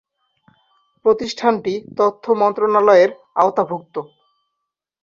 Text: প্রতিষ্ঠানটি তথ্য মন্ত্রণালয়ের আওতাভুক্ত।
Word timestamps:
প্রতিষ্ঠানটি 1.05 1.73
তথ্য 1.97 2.25
মন্ত্রণালয়ের 2.33 3.09
আওতাভুক্ত। 3.35 3.95